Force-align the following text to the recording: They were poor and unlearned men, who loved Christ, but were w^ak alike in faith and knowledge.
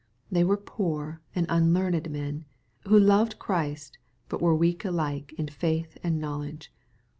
They 0.31 0.43
were 0.43 0.57
poor 0.57 1.21
and 1.35 1.45
unlearned 1.47 2.09
men, 2.09 2.45
who 2.87 2.97
loved 2.97 3.37
Christ, 3.37 3.99
but 4.29 4.41
were 4.41 4.57
w^ak 4.57 4.83
alike 4.83 5.31
in 5.37 5.47
faith 5.47 5.95
and 6.01 6.19
knowledge. 6.19 6.73